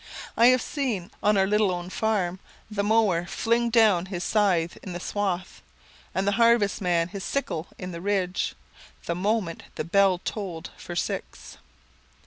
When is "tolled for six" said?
10.17-11.59